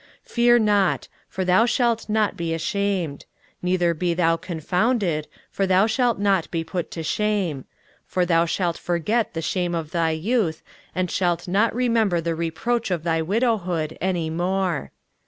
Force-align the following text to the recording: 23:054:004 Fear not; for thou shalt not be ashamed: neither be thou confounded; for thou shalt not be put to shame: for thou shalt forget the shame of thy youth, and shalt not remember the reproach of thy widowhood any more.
23:054:004 0.25 0.33
Fear 0.33 0.59
not; 0.59 1.07
for 1.29 1.45
thou 1.45 1.65
shalt 1.67 2.09
not 2.09 2.35
be 2.35 2.55
ashamed: 2.55 3.25
neither 3.61 3.93
be 3.93 4.15
thou 4.15 4.35
confounded; 4.35 5.27
for 5.51 5.67
thou 5.67 5.85
shalt 5.85 6.17
not 6.17 6.49
be 6.49 6.63
put 6.63 6.89
to 6.89 7.03
shame: 7.03 7.65
for 8.07 8.25
thou 8.25 8.43
shalt 8.45 8.79
forget 8.79 9.35
the 9.35 9.43
shame 9.43 9.75
of 9.75 9.91
thy 9.91 10.09
youth, 10.09 10.63
and 10.95 11.11
shalt 11.11 11.47
not 11.47 11.75
remember 11.75 12.19
the 12.19 12.33
reproach 12.33 12.89
of 12.89 13.03
thy 13.03 13.21
widowhood 13.21 13.95
any 14.01 14.31
more. 14.31 14.91